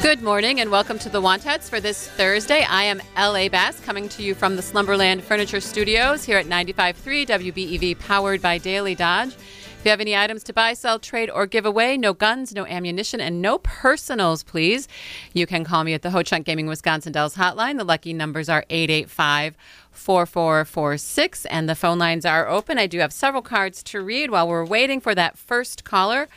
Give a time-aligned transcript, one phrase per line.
[0.00, 2.62] Good morning and welcome to the Want Ads for this Thursday.
[2.62, 3.48] I am L.A.
[3.48, 8.58] Bass coming to you from the Slumberland Furniture Studios here at 95.3 WBEV powered by
[8.58, 9.34] Daily Dodge.
[9.34, 12.64] If you have any items to buy, sell, trade, or give away, no guns, no
[12.64, 14.86] ammunition, and no personals, please.
[15.32, 17.76] You can call me at the Ho Chunk Gaming Wisconsin Dells hotline.
[17.76, 19.56] The lucky numbers are 885
[19.90, 22.78] 4446, and the phone lines are open.
[22.78, 26.28] I do have several cards to read while we're waiting for that first caller.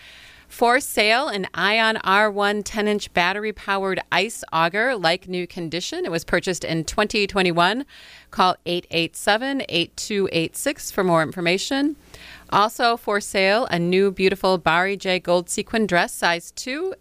[0.51, 6.03] For sale, an Ion R1 10 inch battery powered ice auger, like new condition.
[6.03, 7.85] It was purchased in 2021.
[8.31, 11.95] Call 887 8286 for more information.
[12.49, 16.95] Also for sale, a new beautiful Bari Jay gold sequin dress, size 2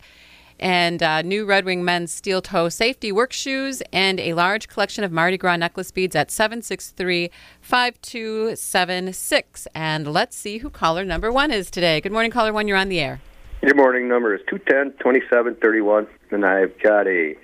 [0.61, 5.03] and uh, new Red Wing men's steel toe safety work shoes, and a large collection
[5.03, 7.33] of Mardi Gras necklace beads at 763
[7.63, 9.67] 5276.
[9.75, 12.01] And let's see who caller number one is today.
[12.01, 12.69] Good morning, caller one.
[12.69, 13.21] You're on the air.
[13.63, 14.09] Good morning.
[14.09, 17.35] Number is 210 2731, and I've got a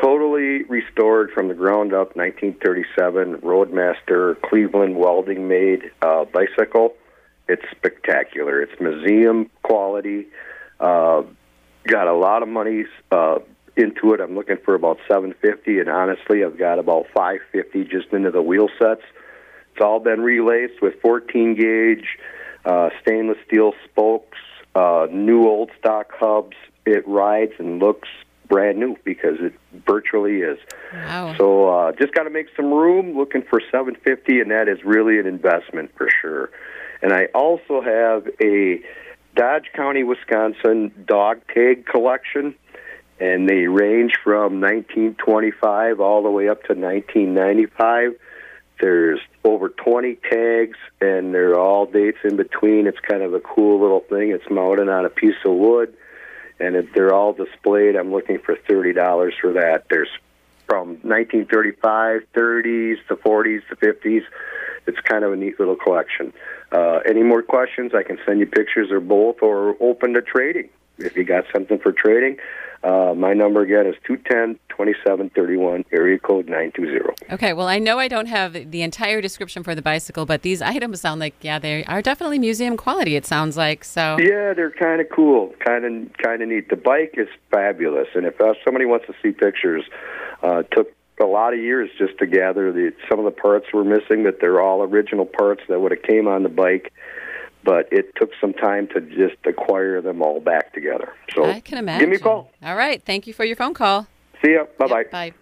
[0.00, 6.94] totally restored from the ground up 1937 Roadmaster Cleveland welding made uh, bicycle.
[7.48, 8.62] It's spectacular.
[8.62, 10.28] It's museum quality.
[10.78, 11.22] Uh,
[11.88, 13.40] got a lot of money uh,
[13.76, 14.20] into it.
[14.20, 18.68] I'm looking for about 750, and honestly, I've got about 550 just into the wheel
[18.78, 19.02] sets.
[19.72, 22.06] It's all been relaced with 14 gauge
[22.64, 24.38] uh, stainless steel spokes,
[24.74, 26.56] uh, new old stock hubs.
[26.86, 28.08] It rides and looks
[28.48, 29.54] brand new because it
[29.86, 30.58] virtually is.
[30.92, 31.34] Wow.
[31.38, 33.16] So uh, just got to make some room.
[33.16, 36.50] Looking for 750, and that is really an investment for sure.
[37.02, 38.80] And I also have a
[39.34, 42.54] Dodge County, Wisconsin dog tag collection,
[43.18, 48.16] and they range from 1925 all the way up to 1995.
[48.80, 52.86] There's over 20 tags, and they're all dates in between.
[52.86, 54.30] It's kind of a cool little thing.
[54.30, 55.94] It's mounted on a piece of wood,
[56.58, 57.96] and it, they're all displayed.
[57.96, 59.84] I'm looking for $30 for that.
[59.88, 60.08] There's
[60.66, 64.22] from 1935, 30s, the 40s, the 50s.
[64.86, 66.32] It's kind of a neat little collection.
[66.72, 67.92] Uh, any more questions?
[67.94, 70.68] I can send you pictures or both, or open to trading.
[70.98, 72.38] If you got something for trading,
[72.84, 77.32] uh, my number again is 210 2731, area code 920.
[77.32, 80.60] Okay, well, I know I don't have the entire description for the bicycle, but these
[80.60, 83.84] items sound like, yeah, they are definitely museum quality, it sounds like.
[83.84, 86.68] So, Yeah, they're kind of cool, kind of kind of neat.
[86.68, 89.84] The bike is fabulous, and if uh, somebody wants to see pictures,
[90.42, 93.66] uh, it took a lot of years just to gather the some of the parts
[93.72, 96.92] were missing that they're all original parts that would have came on the bike
[97.64, 101.78] but it took some time to just acquire them all back together so I can
[101.78, 102.00] imagine.
[102.00, 104.06] give me a call All right, thank you for your phone call.
[104.44, 105.32] see ya bye bye Yep, bye.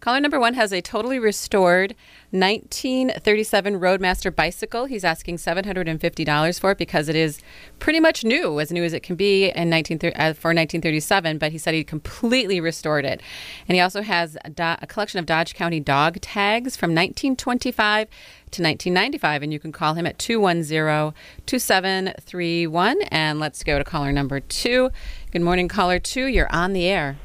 [0.00, 1.94] Caller number one has a totally restored
[2.30, 4.86] 1937 Roadmaster bicycle.
[4.86, 7.42] He's asking $750 for it because it is
[7.78, 11.36] pretty much new, as new as it can be in 19, uh, for 1937.
[11.36, 13.20] But he said he completely restored it.
[13.68, 18.08] And he also has a, do- a collection of Dodge County dog tags from 1925
[18.08, 19.42] to 1995.
[19.42, 21.12] And you can call him at 210
[21.44, 23.02] 2731.
[23.10, 24.90] And let's go to caller number two.
[25.30, 26.24] Good morning, caller two.
[26.24, 27.18] You're on the air.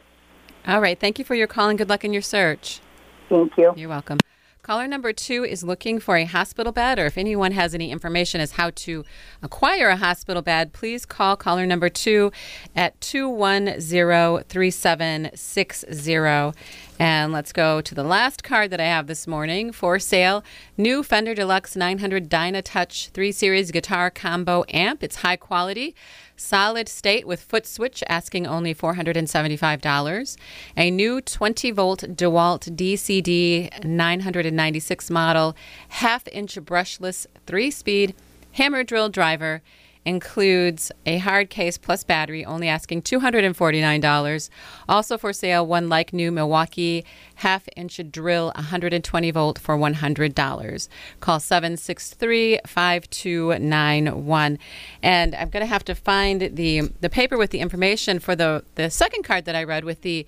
[0.67, 0.99] All right.
[0.99, 2.81] Thank you for your call and good luck in your search.
[3.29, 3.73] Thank you.
[3.75, 4.17] You're welcome.
[4.63, 8.39] Caller number two is looking for a hospital bed, or if anyone has any information
[8.39, 9.03] as how to
[9.41, 12.31] acquire a hospital bed, please call caller number two
[12.75, 16.53] at 210 3760.
[17.02, 20.44] And let's go to the last card that I have this morning for sale.
[20.78, 25.02] New Fender Deluxe 900 Dynatouch 3 Series guitar combo amp.
[25.02, 25.96] It's high quality,
[26.36, 30.38] solid state with foot switch, asking only $475.
[30.78, 35.56] A new 20 volt DeWalt DCD 996 model,
[35.90, 38.14] half inch brushless, three speed
[38.52, 39.64] hammer drill driver.
[40.06, 44.50] Includes a hard case plus battery, only asking $249.
[44.90, 47.06] Also for sale, one like new Milwaukee
[47.36, 50.88] half inch drill, 120 volt for $100.
[51.20, 54.59] Call 763 5291.
[55.03, 58.64] And I'm going to have to find the, the paper with the information for the,
[58.76, 60.26] the second card that I read with the,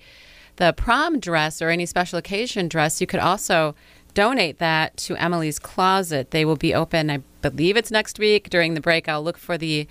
[0.56, 3.00] the prom dress or any special occasion dress.
[3.00, 3.74] You could also
[4.14, 6.30] donate that to Emily's Closet.
[6.30, 8.48] They will be open, I believe it's next week.
[8.48, 9.86] During the break, I'll look for the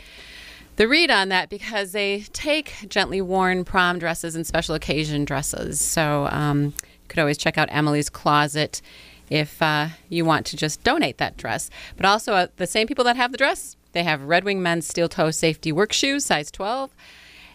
[0.75, 5.80] the read on that because they take gently worn prom dresses and special occasion dresses.
[5.80, 8.81] So um, you could always check out Emily's Closet
[9.30, 11.70] if uh, you want to just donate that dress.
[11.96, 14.88] But also, uh, the same people that have the dress, they have Red Wing men's
[14.88, 16.92] steel toe safety work shoes, size 12.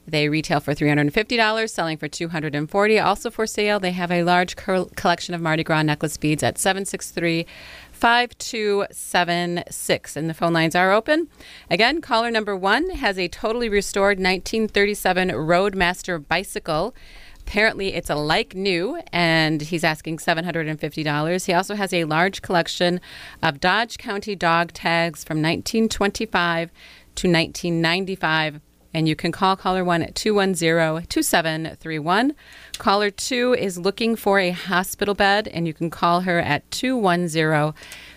[0.09, 3.05] They retail for $350, selling for $240.
[3.05, 7.45] Also for sale, they have a large collection of Mardi Gras necklace beads at 763
[7.93, 10.17] 5276.
[10.17, 11.29] And the phone lines are open.
[11.69, 16.95] Again, caller number one has a totally restored 1937 Roadmaster bicycle.
[17.41, 21.47] Apparently, it's a like new, and he's asking $750.
[21.47, 23.01] He also has a large collection
[23.43, 26.71] of Dodge County dog tags from 1925
[27.15, 28.61] to 1995
[28.99, 32.35] and you can call caller 1 at 210 2731.
[32.79, 37.75] Caller 2 is looking for a hospital bed, and you can call her at 210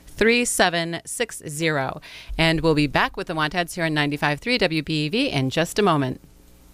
[0.08, 2.02] 3760.
[2.36, 5.84] And we'll be back with the Want Ads here on 95.3 WBEV in just a
[5.84, 6.20] moment.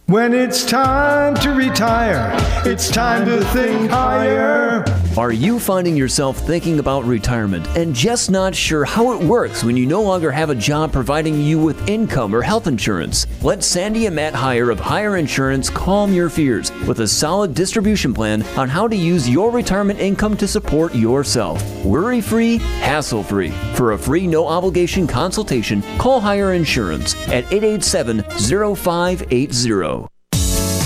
[0.06, 2.31] When it's time to retire,
[2.63, 4.86] it's time to think higher.
[5.17, 9.75] Are you finding yourself thinking about retirement and just not sure how it works when
[9.75, 13.25] you no longer have a job providing you with income or health insurance?
[13.41, 18.13] Let Sandy and Matt Hire of Hire Insurance calm your fears with a solid distribution
[18.13, 21.63] plan on how to use your retirement income to support yourself.
[21.83, 23.49] Worry free, hassle free.
[23.73, 28.21] For a free, no obligation consultation, call Hire Insurance at 887
[28.75, 30.07] 0580.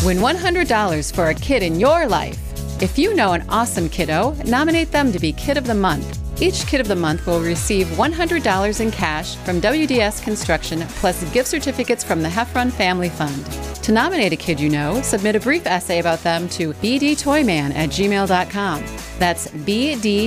[0.05, 2.50] Win $100 for a kid in your life.
[2.81, 6.17] If you know an awesome kiddo, nominate them to be Kid of the Month.
[6.41, 11.47] Each Kid of the Month will receive $100 in cash from WDS Construction plus gift
[11.47, 13.45] certificates from the Heffron Family Fund.
[13.83, 17.89] To nominate a kid you know, submit a brief essay about them to bdtoyman at
[17.89, 18.83] gmail.com.
[19.19, 20.17] That's B-D-T-O-Y-M-A-N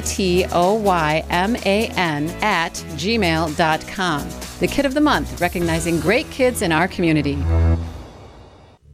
[2.40, 4.28] at gmail.com.
[4.60, 7.36] The Kid of the Month, recognizing great kids in our community.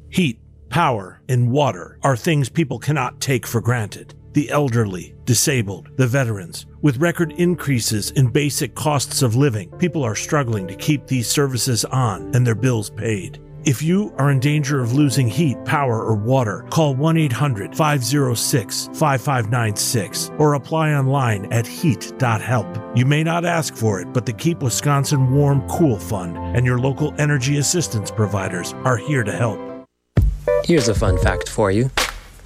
[0.08, 0.38] Heat
[0.70, 4.14] Power and water are things people cannot take for granted.
[4.34, 6.66] The elderly, disabled, the veterans.
[6.80, 11.84] With record increases in basic costs of living, people are struggling to keep these services
[11.86, 13.42] on and their bills paid.
[13.64, 18.86] If you are in danger of losing heat, power, or water, call 1 800 506
[18.94, 22.96] 5596 or apply online at heat.help.
[22.96, 26.78] You may not ask for it, but the Keep Wisconsin Warm Cool Fund and your
[26.78, 29.69] local energy assistance providers are here to help.
[30.64, 31.90] Here's a fun fact for you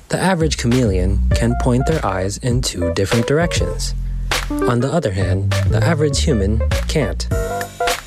[0.09, 3.95] the average chameleon can point their eyes in two different directions.
[4.51, 7.27] On the other hand, the average human can't.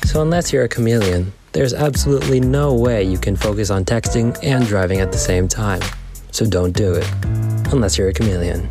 [0.04, 4.66] So, unless you're a chameleon, there's absolutely no way you can focus on texting and
[4.66, 5.82] driving at the same time.
[6.30, 7.06] So, don't do it.
[7.72, 8.70] Unless you're a chameleon.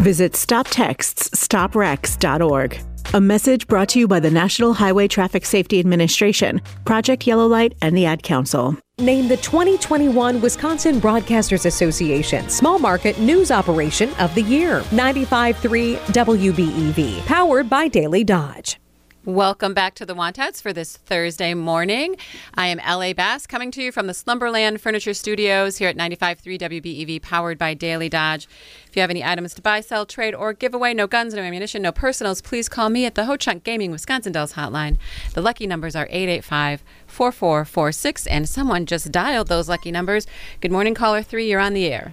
[0.00, 2.91] Visit StopTextsStopWrecks.org.
[3.14, 7.74] A message brought to you by the National Highway Traffic Safety Administration, Project Yellow Light,
[7.82, 8.74] and the Ad Council.
[8.98, 14.80] Named the 2021 Wisconsin Broadcasters Association Small Market News Operation of the Year.
[14.92, 18.78] 95.3 WBEV, powered by Daily Dodge.
[19.24, 22.16] Welcome back to the Want Ads for this Thursday morning.
[22.56, 26.58] I am LA Bass coming to you from the Slumberland Furniture Studios here at 95.3
[26.58, 28.48] WBEV, powered by Daily Dodge.
[28.88, 31.42] If you have any items to buy, sell, trade, or give away, no guns, no
[31.42, 34.98] ammunition, no personals, please call me at the Ho Chunk Gaming Wisconsin Dells hotline.
[35.34, 40.26] The lucky numbers are 885 4446, and someone just dialed those lucky numbers.
[40.60, 41.48] Good morning, caller three.
[41.48, 42.12] You're on the air.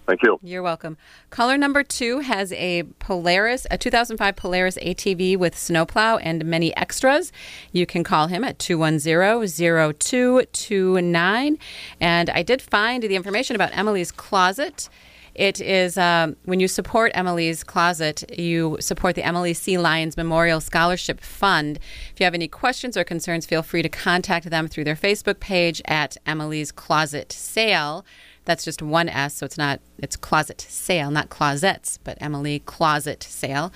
[0.08, 0.40] Thank you.
[0.42, 0.98] You're welcome.
[1.30, 7.32] Caller number two has a Polaris, a 2005 Polaris ATV with snowplow and many extras.
[7.72, 11.58] You can call him at 210-0229.
[12.00, 14.90] And I did find the information about Emily's Closet.
[15.34, 19.78] It is um, when you support Emily's Closet, you support the Emily C.
[19.78, 21.80] Lyons Memorial Scholarship Fund.
[22.12, 25.40] If you have any questions or concerns, feel free to contact them through their Facebook
[25.40, 28.04] page at Emily's Closet Sale.
[28.46, 33.24] That's just one S, so it's not, it's closet sale, not closets, but Emily Closet
[33.24, 33.72] Sale.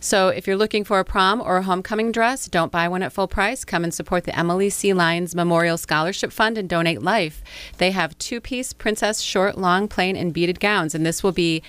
[0.00, 3.12] So if you're looking for a prom or a homecoming dress, don't buy one at
[3.12, 3.64] full price.
[3.64, 4.92] Come and support the Emily C.
[4.92, 7.42] Lyons Memorial Scholarship Fund and donate life.
[7.78, 11.62] They have two piece princess short, long, plain, and beaded gowns, and this will be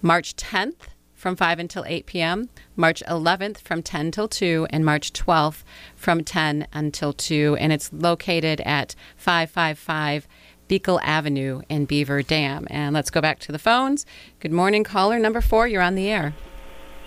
[0.00, 0.88] March 10th
[1.22, 5.62] from 5 until 8 p.m., March 11th from 10 till 2, and March 12th
[5.94, 7.56] from 10 until 2.
[7.60, 10.26] And it's located at 555
[10.72, 12.66] Beekle Avenue in Beaver Dam.
[12.70, 14.06] And let's go back to the phones.
[14.40, 15.68] Good morning, caller number four.
[15.68, 16.32] You're on the air.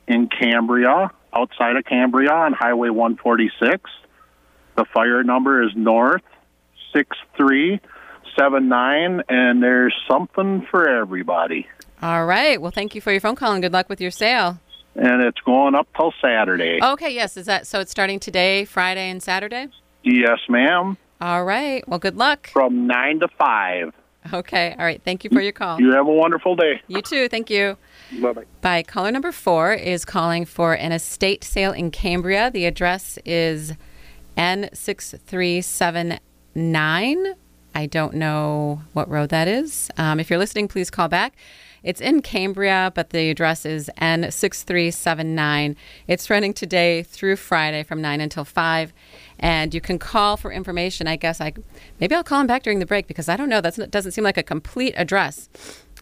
[0.08, 3.92] in Cambria, outside of Cambria on Highway 146.
[4.78, 6.24] The fire number is North
[6.94, 11.68] 6379, and there's something for everybody.
[12.04, 12.62] All right.
[12.62, 14.60] Well, thank you for your phone call and good luck with your sale.
[14.96, 16.78] And it's going up till Saturday.
[16.84, 17.38] Okay, yes.
[17.38, 17.80] Is that so?
[17.80, 19.70] It's starting today, Friday, and Saturday?
[20.04, 20.98] Yes, ma'am.
[21.22, 21.88] All right.
[21.88, 22.50] Well, good luck.
[22.52, 23.94] From 9 to 5.
[24.34, 24.76] Okay.
[24.78, 25.02] All right.
[25.06, 25.80] Thank you for your call.
[25.80, 26.82] You have a wonderful day.
[26.90, 27.30] You too.
[27.30, 27.78] Thank you.
[28.22, 28.44] Bye bye.
[28.60, 28.84] Bye.
[28.84, 32.52] Caller number four is calling for an estate sale in Cambria.
[32.52, 33.72] The address is
[34.38, 37.34] N6379.
[37.76, 39.90] I don't know what road that is.
[39.98, 41.34] Um, if you're listening, please call back.
[41.84, 45.76] It's in Cambria, but the address is N6379.
[46.08, 48.94] It's running today through Friday from 9 until 5.
[49.40, 51.08] And you can call for information.
[51.08, 51.54] I guess I
[52.00, 53.60] maybe I'll call him back during the break because I don't know.
[53.60, 55.50] That doesn't seem like a complete address.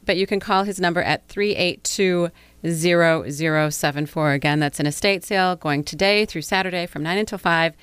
[0.05, 2.29] But you can call his number at 382
[2.63, 4.31] 0074.
[4.31, 7.73] Again, that's an estate sale going today through Saturday from 9 until 5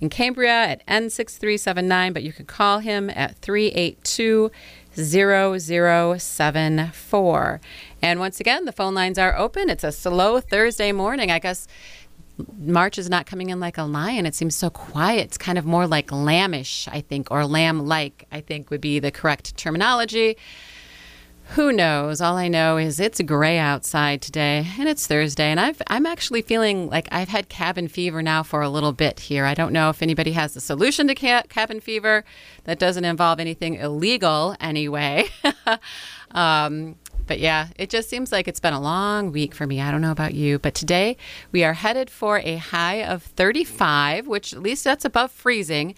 [0.00, 2.14] in Cambria at N6379.
[2.14, 4.50] But you can call him at 382
[4.98, 7.60] 0074.
[8.02, 9.70] And once again, the phone lines are open.
[9.70, 11.30] It's a slow Thursday morning.
[11.30, 11.68] I guess
[12.58, 14.26] March is not coming in like a lion.
[14.26, 15.26] It seems so quiet.
[15.26, 18.98] It's kind of more like lambish, I think, or lamb like, I think would be
[18.98, 20.36] the correct terminology.
[21.52, 22.20] Who knows?
[22.20, 26.42] All I know is it's gray outside today and it's Thursday and I've I'm actually
[26.42, 29.46] feeling like I've had cabin fever now for a little bit here.
[29.46, 32.24] I don't know if anybody has a solution to ca- cabin fever
[32.64, 35.24] that doesn't involve anything illegal anyway.
[36.32, 39.80] um, but yeah, it just seems like it's been a long week for me.
[39.80, 41.16] I don't know about you, but today
[41.50, 45.94] we are headed for a high of 35, which at least that's above freezing.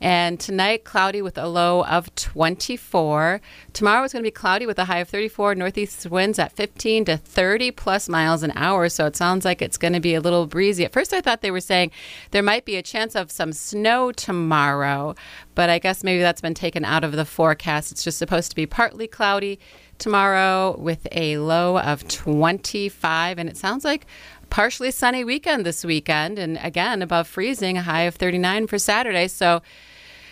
[0.00, 3.42] And tonight, cloudy with a low of 24.
[3.74, 5.54] Tomorrow it's going to be cloudy with a high of 34.
[5.54, 8.88] Northeast winds at 15 to 30 plus miles an hour.
[8.88, 10.86] So it sounds like it's going to be a little breezy.
[10.86, 11.90] At first, I thought they were saying
[12.30, 15.14] there might be a chance of some snow tomorrow,
[15.54, 17.92] but I guess maybe that's been taken out of the forecast.
[17.92, 19.58] It's just supposed to be partly cloudy
[19.98, 23.38] tomorrow with a low of 25.
[23.38, 24.06] And it sounds like
[24.48, 26.38] partially sunny weekend this weekend.
[26.38, 29.28] And again, above freezing, a high of 39 for Saturday.
[29.28, 29.60] So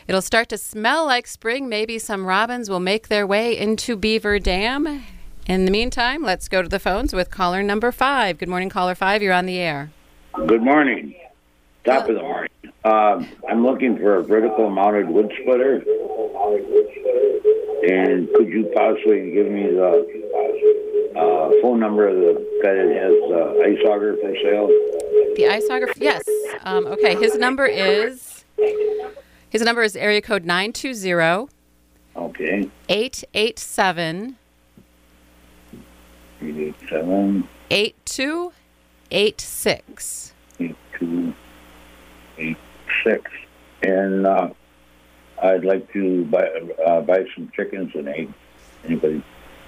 [0.08, 1.68] it'll start to smell like spring.
[1.68, 5.04] Maybe some robins will make their way into Beaver Dam.
[5.46, 8.38] In the meantime, let's go to the phones with caller number five.
[8.38, 9.22] Good morning, caller five.
[9.22, 9.90] You're on the air.
[10.46, 11.14] Good morning.
[11.84, 12.50] Top of the morning.
[12.84, 15.76] Uh, I'm looking for a vertical mounted wood splitter.
[17.88, 23.12] And could you possibly give me the uh, phone number of the guy that has
[23.30, 24.66] the ice auger for sale?
[25.36, 26.24] The ice auger, yes.
[26.64, 28.44] Um, okay, his number is
[29.50, 31.48] his number is area code nine two zero.
[32.16, 32.70] Okay.
[32.88, 34.36] Eight eight seven.
[36.42, 37.48] Eight eight seven.
[37.70, 38.52] Eight two
[39.10, 40.34] eight six.
[40.60, 41.32] Eight two
[42.38, 42.56] eight
[43.04, 43.30] six.
[43.82, 44.50] And uh,
[45.42, 46.48] I'd like to buy
[46.86, 48.32] uh, buy some chickens and eggs.
[48.84, 49.24] Anybody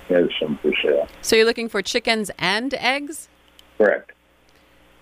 [0.09, 1.09] has some for sale?
[1.23, 3.29] So you're looking for chickens and eggs?
[3.79, 4.13] Correct.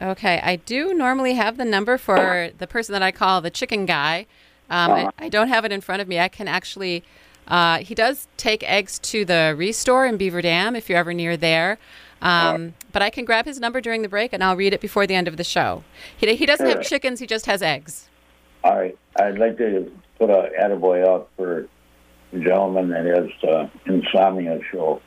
[0.00, 3.84] Okay, I do normally have the number for the person that I call the chicken
[3.84, 4.26] guy.
[4.70, 5.10] Um, Uh-huh.
[5.18, 6.18] I, I don't have it in front of me.
[6.18, 7.02] I can actually.
[7.46, 11.34] Uh, he does take eggs to the Restore in Beaver Dam if you're ever near
[11.36, 11.78] there.
[12.20, 15.06] Um, but I can grab his number during the break and I'll read it before
[15.06, 15.82] the end of the show.
[16.16, 18.08] He, he doesn't have chickens, he just has eggs.
[18.64, 18.98] All right.
[19.18, 21.68] I'd like to put a attaboy out for
[22.32, 25.00] a gentleman that has uh, insomnia show.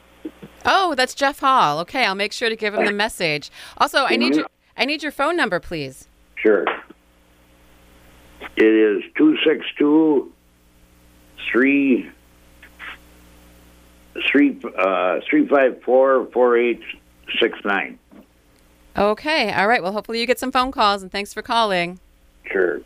[0.65, 1.80] Oh, that's Jeff Hall.
[1.80, 3.51] Okay, I'll make sure to give him the message.
[3.77, 6.08] Also, I need your I need your phone number, please.
[6.36, 6.65] Sure.
[8.58, 10.31] It is two six two
[11.51, 12.10] three
[14.29, 16.81] three uh three five four four eight
[17.39, 17.98] six nine.
[18.98, 19.81] Okay, all right.
[19.81, 22.00] Well, hopefully you get some phone calls and thanks for calling.
[22.51, 22.81] Sure.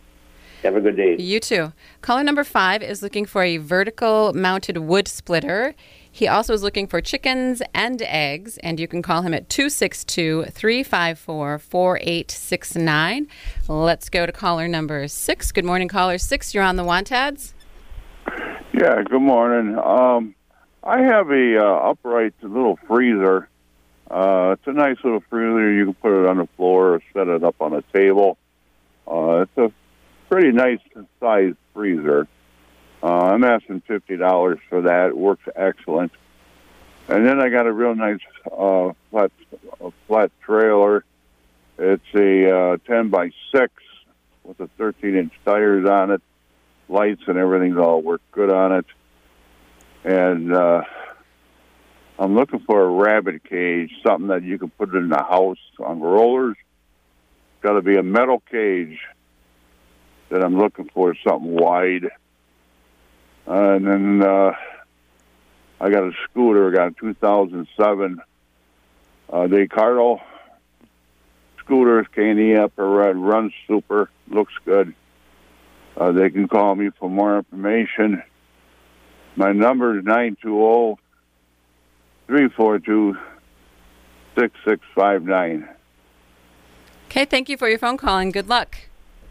[0.61, 1.17] Have a good day.
[1.17, 1.73] You too.
[2.01, 5.75] Caller number five is looking for a vertical mounted wood splitter.
[6.15, 10.45] He also is looking for chickens and eggs, and you can call him at 262
[10.45, 13.27] 354 4869.
[13.67, 15.51] Let's go to caller number six.
[15.51, 16.53] Good morning, caller six.
[16.53, 17.53] You're on the Want Ads.
[18.73, 19.77] Yeah, good morning.
[19.77, 20.35] Um,
[20.81, 23.49] I have a uh, upright little freezer.
[24.09, 25.73] Uh, it's a nice little freezer.
[25.73, 28.37] You can put it on the floor or set it up on a table.
[29.05, 29.69] Uh, it's a
[30.29, 30.79] pretty nice
[31.19, 32.29] sized freezer.
[33.35, 35.07] I'm asking fifty dollars for that.
[35.07, 36.13] It works excellent.
[37.09, 39.29] And then I got a real nice uh, flat
[40.07, 41.03] flat trailer.
[41.77, 43.73] It's a uh, ten by six
[44.45, 46.21] with a thirteen inch tires on it,
[46.87, 48.85] lights and everything's all work good on it.
[50.05, 50.83] And uh,
[52.17, 55.99] I'm looking for a rabbit cage, something that you can put in the house on
[55.99, 56.55] rollers.
[57.59, 58.97] Got to be a metal cage
[60.29, 62.09] that I'm looking for, something wide.
[63.47, 64.51] Uh, and then uh,
[65.79, 66.69] I got a scooter.
[66.69, 68.21] I got a 2007
[69.29, 70.21] uh, Decarlo
[71.59, 74.93] scooter, K&E Upper Red, runs super, looks good.
[75.97, 78.21] Uh, they can call me for more information.
[79.35, 80.97] My number is 920
[82.27, 83.17] 342
[84.35, 85.69] 6659.
[87.07, 88.77] Okay, thank you for your phone call and good luck.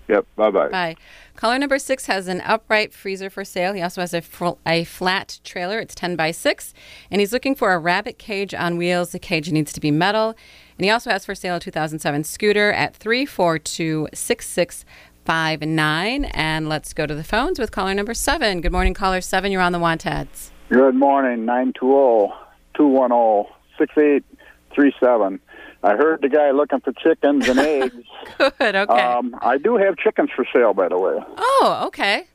[0.08, 0.68] Yep, bye bye.
[0.68, 0.96] Bye.
[1.36, 3.72] Caller number six has an upright freezer for sale.
[3.72, 5.80] He also has a, fr- a flat trailer.
[5.80, 6.72] It's 10 by 6.
[7.10, 9.10] And he's looking for a rabbit cage on wheels.
[9.10, 10.36] The cage needs to be metal.
[10.78, 16.24] And he also has for sale a 2007 scooter at 342 6659.
[16.26, 18.60] And let's go to the phones with caller number seven.
[18.60, 19.50] Good morning, caller seven.
[19.50, 20.52] You're on the Want Ads.
[20.70, 22.32] Good morning, oh, 920
[22.76, 25.40] 210 6837.
[25.84, 27.94] I heard the guy looking for chickens and eggs.
[28.38, 29.02] Good, okay.
[29.02, 31.18] Um, I do have chickens for sale, by the way.
[31.36, 32.26] oh, okay.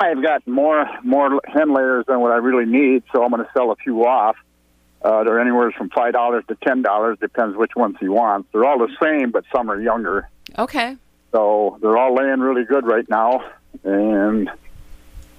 [0.00, 3.50] I've got more more hen layers than what I really need, so I'm going to
[3.54, 4.36] sell a few off.
[5.02, 8.48] Uh, they're anywhere from five dollars to ten dollars, depends which ones he wants.
[8.52, 10.28] They're all the same, but some are younger.
[10.58, 10.96] Okay.
[11.32, 13.44] So they're all laying really good right now,
[13.84, 14.50] and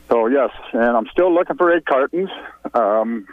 [0.09, 2.29] so yes, and I'm still looking for egg cartons.
[2.73, 3.27] Um,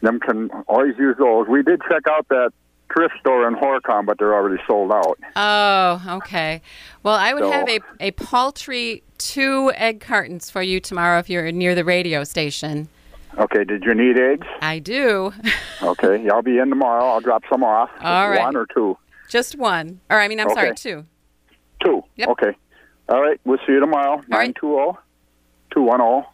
[0.00, 1.46] them can always use those.
[1.48, 2.52] We did check out that
[2.92, 5.18] thrift store in Horicon, but they're already sold out.
[5.36, 6.60] Oh, okay.
[7.02, 11.30] Well, I would So- have a, a paltry two egg cartons for you tomorrow if
[11.30, 12.88] you're near the radio station.
[13.38, 14.46] Okay, did you need eggs?
[14.60, 15.32] I do.
[15.82, 17.04] Okay, I'll be in tomorrow.
[17.04, 17.90] I'll drop some off.
[18.00, 18.38] All right.
[18.38, 18.96] One or two.
[19.28, 19.98] Just one.
[20.08, 21.04] Or, I mean, I'm sorry, two.
[21.82, 22.04] Two.
[22.14, 22.28] Yep.
[22.28, 22.52] Okay.
[23.08, 24.22] All right, we'll see you tomorrow.
[24.28, 24.98] Nine two zero
[25.74, 26.24] two one zero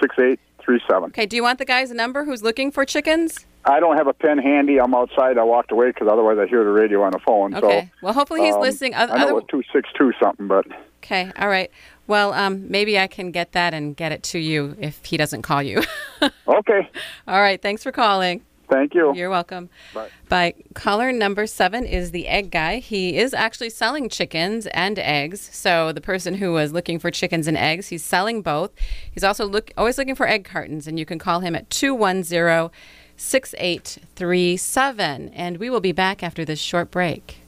[0.00, 1.10] six eight three seven.
[1.10, 3.44] Okay, do you want the guy's number who's looking for chickens?
[3.66, 4.78] I don't have a pen handy.
[4.78, 5.38] I'm outside.
[5.38, 7.54] I walked away because otherwise I hear the radio on the phone.
[7.54, 7.80] Okay.
[7.82, 8.94] So, Well, hopefully he's um, listening.
[8.94, 10.66] Oth- I know other- it's two six two something, but
[11.02, 11.70] Okay, all right.
[12.06, 15.42] Well, um, maybe I can get that and get it to you if he doesn't
[15.42, 15.82] call you.
[16.48, 16.88] okay.
[17.28, 18.42] All right, thanks for calling.
[18.70, 19.14] Thank you.
[19.14, 19.68] You're welcome.
[19.92, 20.08] Bye.
[20.30, 22.78] By caller number seven is the egg guy.
[22.78, 25.50] He is actually selling chickens and eggs.
[25.52, 28.70] So the person who was looking for chickens and eggs, he's selling both.
[29.12, 32.70] He's also look always looking for egg cartons, and you can call him at 210
[33.16, 35.30] 6837.
[35.34, 37.43] And we will be back after this short break.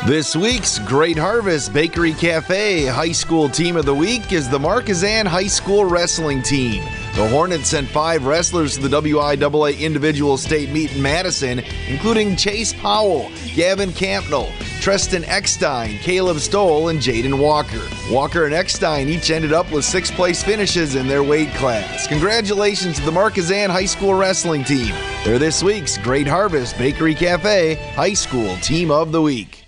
[0.00, 5.26] This week's Great Harvest Bakery Cafe High School Team of the Week is the Markesan
[5.26, 6.82] High School Wrestling Team.
[7.14, 12.72] The Hornets sent five wrestlers to the WIAA Individual State Meet in Madison, including Chase
[12.72, 14.46] Powell, Gavin Campnell,
[14.80, 17.86] Treston Eckstein, Caleb Stoll, and Jaden Walker.
[18.10, 22.08] Walker and Eckstein each ended up with sixth place finishes in their weight class.
[22.08, 24.92] Congratulations to the Markesan High School Wrestling Team.
[25.24, 29.61] They're this week's Great Harvest Bakery Cafe High School Team of the Week.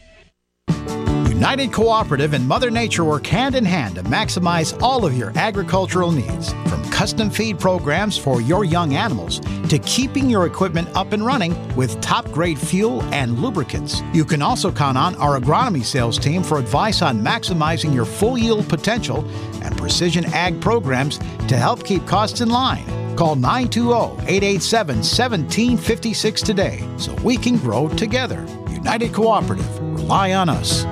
[1.34, 6.12] United Cooperative and Mother Nature work hand in hand to maximize all of your agricultural
[6.12, 11.26] needs, from custom feed programs for your young animals to keeping your equipment up and
[11.26, 14.00] running with top grade fuel and lubricants.
[14.12, 18.38] You can also count on our agronomy sales team for advice on maximizing your full
[18.38, 19.28] yield potential
[19.60, 21.18] and precision ag programs
[21.48, 22.86] to help keep costs in line.
[23.16, 28.46] Call 920 887 1756 today so we can grow together.
[28.70, 29.80] United Cooperative.
[29.80, 30.84] Rely on us.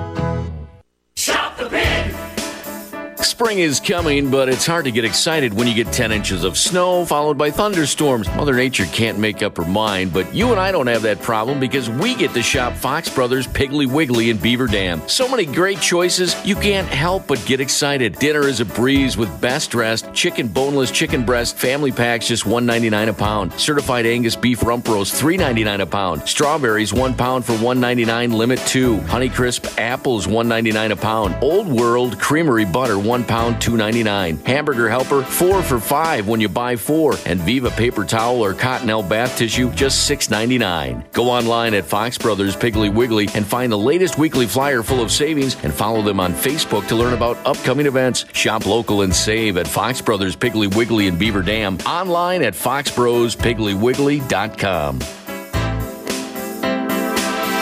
[3.33, 6.55] Spring is coming, but it's hard to get excited when you get 10 inches of
[6.55, 8.27] snow followed by thunderstorms.
[8.35, 11.59] Mother Nature can't make up her mind, but you and I don't have that problem
[11.59, 15.01] because we get to shop Fox Brothers Piggly Wiggly in Beaver Dam.
[15.09, 18.19] So many great choices, you can't help but get excited.
[18.19, 23.09] Dinner is a breeze with best dressed chicken boneless chicken breast family packs just $1.99
[23.09, 23.51] a pound.
[23.53, 26.21] Certified Angus beef rump roast $3.99 a pound.
[26.29, 28.97] Strawberries 1 pound for $1.99 limit 2.
[28.97, 31.35] Honeycrisp apples $1.99 a pound.
[31.41, 34.37] Old World creamery butter 1 one pound, two ninety nine.
[34.39, 37.15] Hamburger helper, four for five when you buy four.
[37.25, 41.05] And Viva paper towel or Cottonelle bath tissue, just six ninety nine.
[41.13, 45.09] Go online at Fox Brothers Piggly Wiggly and find the latest weekly flyer full of
[45.11, 48.25] savings and follow them on Facebook to learn about upcoming events.
[48.33, 51.77] Shop local and save at Fox Brothers Piggly Wiggly in Beaver Dam.
[51.85, 54.99] Online at foxbrospigglywiggly.com.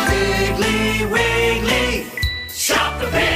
[0.07, 2.05] Piggly Wiggly.
[2.49, 3.30] Shop the pig.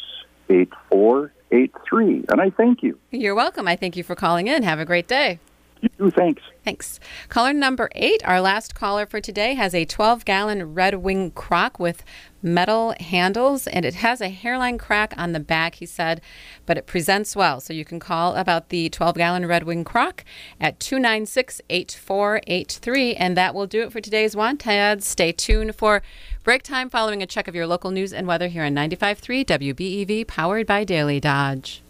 [0.49, 2.25] 8483.
[2.29, 2.99] And I thank you.
[3.11, 3.67] You're welcome.
[3.69, 4.63] I thank you for calling in.
[4.63, 5.41] Have a great day.
[5.81, 6.11] You too.
[6.11, 6.43] Thanks.
[6.65, 7.01] Thanks.
[7.29, 11.79] Caller number eight, our last caller for today, has a 12 gallon Red Wing crock
[11.79, 12.05] with
[12.43, 16.21] metal handles and it has a hairline crack on the back, he said,
[16.67, 17.61] but it presents well.
[17.61, 20.25] So you can call about the 12 gallon Red Wing crock
[20.61, 23.15] at 296 8483.
[23.15, 25.07] And that will do it for today's Want Ads.
[25.07, 26.03] Stay tuned for
[26.45, 30.27] break time following a check of your local news and weather here on 95.3 WBEV,
[30.27, 31.83] powered by Daily Dodge.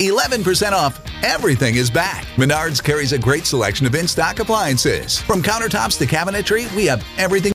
[0.00, 1.00] 11% off.
[1.22, 2.24] Everything is back.
[2.36, 5.20] Menards carries a great selection of in stock appliances.
[5.20, 7.52] From countertops to cabinetry, we have everything.